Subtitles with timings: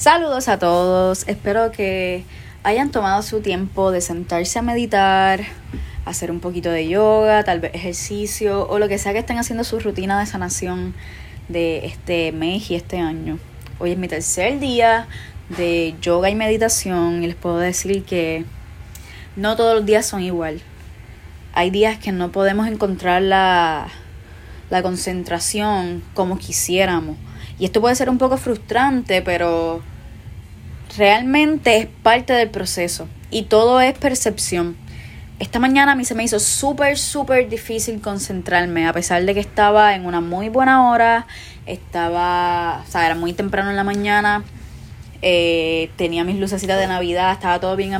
[0.00, 2.24] Saludos a todos, espero que
[2.62, 5.42] hayan tomado su tiempo de sentarse a meditar,
[6.06, 9.62] hacer un poquito de yoga, tal vez ejercicio o lo que sea que estén haciendo
[9.62, 10.94] su rutina de sanación
[11.50, 13.38] de este mes y este año.
[13.78, 15.06] Hoy es mi tercer día
[15.50, 18.46] de yoga y meditación y les puedo decir que
[19.36, 20.62] no todos los días son igual.
[21.52, 23.88] Hay días que no podemos encontrar la,
[24.70, 27.18] la concentración como quisiéramos.
[27.60, 29.82] Y esto puede ser un poco frustrante, pero
[30.96, 34.78] realmente es parte del proceso y todo es percepción.
[35.38, 39.40] Esta mañana a mí se me hizo súper, súper difícil concentrarme, a pesar de que
[39.40, 41.26] estaba en una muy buena hora,
[41.66, 44.42] estaba, o sea, era muy temprano en la mañana,
[45.20, 47.92] eh, tenía mis lucecitas de Navidad, estaba todo bien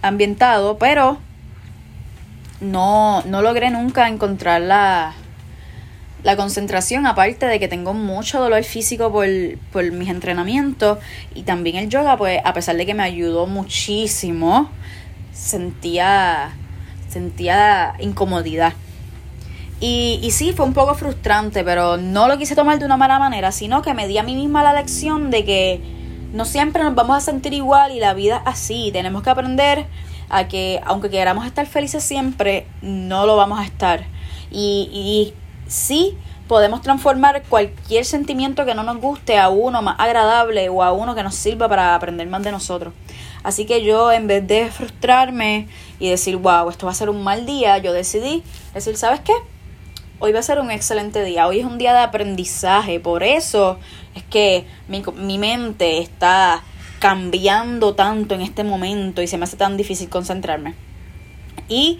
[0.00, 1.18] ambientado, pero
[2.60, 5.14] no, no logré nunca encontrar la,
[6.24, 9.28] la concentración, aparte de que tengo mucho dolor físico por,
[9.70, 10.98] por mis entrenamientos
[11.34, 14.70] y también el yoga, pues a pesar de que me ayudó muchísimo,
[15.32, 16.56] sentía,
[17.10, 18.72] sentía incomodidad.
[19.80, 23.18] Y, y sí, fue un poco frustrante, pero no lo quise tomar de una mala
[23.18, 25.80] manera, sino que me di a mí misma la lección de que
[26.32, 28.88] no siempre nos vamos a sentir igual y la vida así.
[28.94, 29.84] Tenemos que aprender
[30.30, 34.06] a que, aunque queramos estar felices siempre, no lo vamos a estar.
[34.50, 35.34] Y
[35.66, 36.16] sí
[36.48, 41.14] podemos transformar cualquier sentimiento que no nos guste a uno más agradable o a uno
[41.14, 42.92] que nos sirva para aprender más de nosotros.
[43.42, 47.22] Así que yo en vez de frustrarme y decir, wow, esto va a ser un
[47.22, 48.42] mal día, yo decidí
[48.72, 49.34] decir, ¿sabes qué?
[50.18, 53.78] Hoy va a ser un excelente día, hoy es un día de aprendizaje, por eso
[54.14, 56.62] es que mi, mi mente está
[57.00, 60.74] cambiando tanto en este momento y se me hace tan difícil concentrarme.
[61.68, 61.98] Y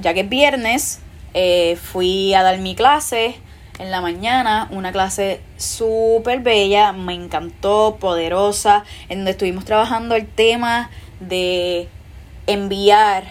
[0.00, 1.00] ya que es viernes,
[1.34, 3.36] eh, fui a dar mi clase
[3.78, 10.26] en la mañana, una clase súper bella, me encantó, poderosa, en donde estuvimos trabajando el
[10.26, 11.88] tema de
[12.46, 13.24] enviar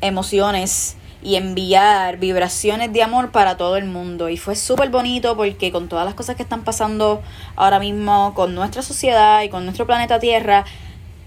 [0.00, 4.28] emociones y enviar vibraciones de amor para todo el mundo.
[4.28, 7.22] Y fue súper bonito porque con todas las cosas que están pasando
[7.56, 10.64] ahora mismo con nuestra sociedad y con nuestro planeta Tierra,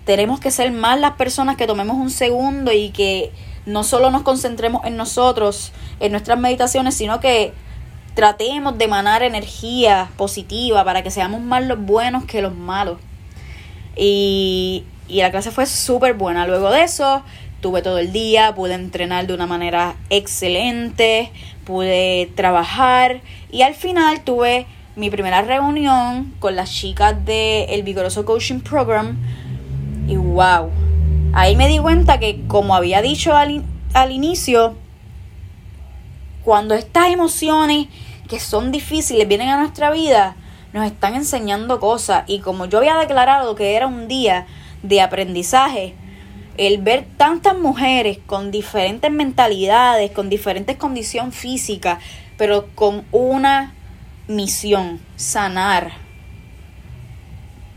[0.05, 3.31] tenemos que ser más las personas que tomemos un segundo y que
[3.65, 7.53] no solo nos concentremos en nosotros, en nuestras meditaciones, sino que
[8.13, 12.99] tratemos de emanar energía positiva para que seamos más los buenos que los malos.
[13.95, 16.45] Y, y la clase fue súper buena.
[16.45, 17.23] Luego de eso,
[17.61, 21.31] tuve todo el día, pude entrenar de una manera excelente,
[21.65, 28.25] pude trabajar y al final tuve mi primera reunión con las chicas del El Vigoroso
[28.25, 29.17] Coaching Program
[30.07, 30.69] y wow,
[31.33, 33.63] Ahí me di cuenta que, como había dicho al,
[33.93, 34.75] al inicio,
[36.43, 37.87] cuando estas emociones
[38.29, 40.35] que son difíciles vienen a nuestra vida,
[40.73, 42.23] nos están enseñando cosas.
[42.27, 44.45] Y como yo había declarado que era un día
[44.83, 45.95] de aprendizaje,
[46.57, 51.97] el ver tantas mujeres con diferentes mentalidades, con diferentes condiciones físicas,
[52.37, 53.73] pero con una
[54.27, 55.93] misión, sanar,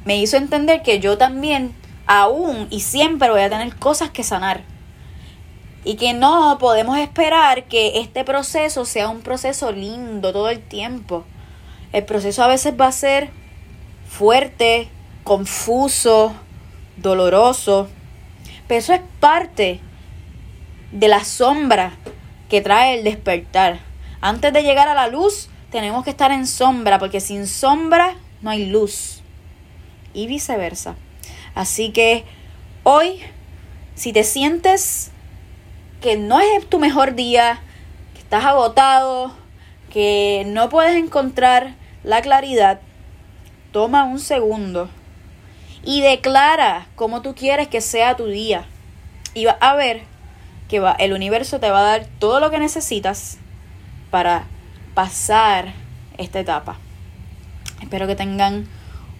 [0.04, 1.72] me hizo entender que yo también
[2.06, 4.62] aún y siempre voy a tener cosas que sanar.
[5.84, 11.24] Y que no podemos esperar que este proceso sea un proceso lindo todo el tiempo.
[11.92, 13.30] El proceso a veces va a ser
[14.08, 14.88] fuerte,
[15.22, 16.34] confuso,
[16.96, 17.88] doloroso.
[18.66, 19.80] Pero eso es parte
[20.90, 21.92] de la sombra
[22.48, 23.80] que trae el despertar.
[24.20, 28.50] Antes de llegar a la luz, tenemos que estar en sombra, porque sin sombra no
[28.50, 29.22] hay luz.
[30.14, 30.96] Y viceversa.
[31.56, 32.24] Así que
[32.82, 33.18] hoy,
[33.94, 35.10] si te sientes
[36.02, 37.60] que no es tu mejor día,
[38.12, 39.32] que estás agotado,
[39.90, 41.74] que no puedes encontrar
[42.04, 42.80] la claridad,
[43.72, 44.90] toma un segundo
[45.82, 48.66] y declara cómo tú quieres que sea tu día.
[49.32, 50.02] Y vas a ver
[50.68, 53.38] que va, el universo te va a dar todo lo que necesitas
[54.10, 54.44] para
[54.92, 55.72] pasar
[56.18, 56.76] esta etapa.
[57.80, 58.68] Espero que tengan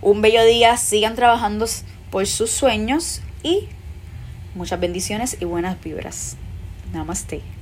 [0.03, 1.67] un bello día, sigan trabajando
[2.11, 3.69] por sus sueños y
[4.55, 6.37] muchas bendiciones y buenas vibras.
[6.93, 7.56] Namaste.